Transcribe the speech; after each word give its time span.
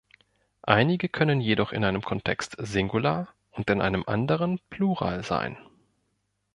Einige 0.63 1.09
können 1.09 1.41
jedoch 1.41 1.71
in 1.71 1.85
einem 1.85 2.01
Kontext 2.01 2.55
Singular 2.57 3.27
und 3.51 3.69
in 3.69 3.81
einem 3.81 4.03
anderen 4.07 4.57
Plural 4.71 5.23
sein. 5.23 5.59